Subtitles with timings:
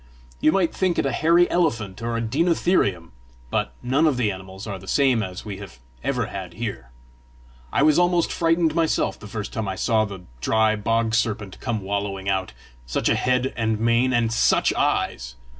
[0.39, 3.11] You might think it a hairy elephant or a deinotherium
[3.51, 6.89] but none of the animals are the same as we have ever had here.
[7.71, 11.81] I was almost frightened myself the first time I saw the dry bog serpent come
[11.81, 12.51] wallowing out
[12.87, 14.11] such a head and mane!
[14.11, 15.35] and SUCH eyes!